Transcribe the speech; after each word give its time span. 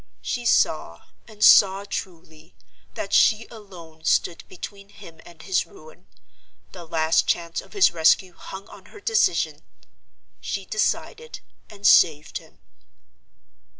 She 0.23 0.47
saw, 0.47 1.03
and 1.27 1.45
saw 1.45 1.85
truly, 1.87 2.55
that 2.95 3.13
she 3.13 3.45
alone 3.51 4.03
stood 4.03 4.43
between 4.49 4.89
him 4.89 5.21
and 5.27 5.43
his 5.43 5.67
ruin. 5.67 6.07
The 6.71 6.85
last 6.87 7.27
chance 7.27 7.61
of 7.61 7.73
his 7.73 7.91
rescue 7.91 8.33
hung 8.33 8.67
on 8.69 8.85
her 8.85 8.99
decision. 8.99 9.61
She 10.39 10.65
decided; 10.65 11.41
and 11.69 11.85
saved 11.85 12.39
him. 12.39 12.57